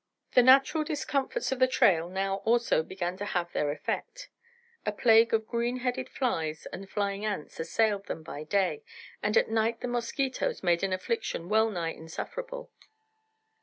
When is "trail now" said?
1.67-2.37